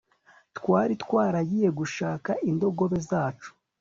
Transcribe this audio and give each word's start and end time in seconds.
twari 0.57 0.93
twaragiye 1.03 1.69
gushaka 1.79 2.29
indogobe 2.49 2.97
zacu 3.09 3.49